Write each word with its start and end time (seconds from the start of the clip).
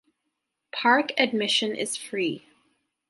Park 0.73 1.11
admission 1.19 1.75
is 1.75 1.95
free. 1.95 2.43